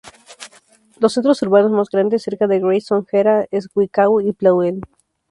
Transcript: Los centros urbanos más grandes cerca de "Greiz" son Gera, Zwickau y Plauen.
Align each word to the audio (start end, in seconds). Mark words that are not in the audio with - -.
Los 0.99 1.13
centros 1.13 1.43
urbanos 1.43 1.69
más 1.71 1.89
grandes 1.91 2.23
cerca 2.23 2.47
de 2.47 2.59
"Greiz" 2.59 2.85
son 2.87 3.05
Gera, 3.05 3.45
Zwickau 3.53 4.19
y 4.19 4.33
Plauen. 4.33 4.81